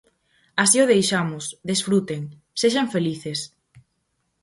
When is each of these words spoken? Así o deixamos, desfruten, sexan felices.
Así 0.63 0.77
o 0.83 0.89
deixamos, 0.93 1.45
desfruten, 1.69 2.21
sexan 2.61 2.87
felices. 2.95 3.39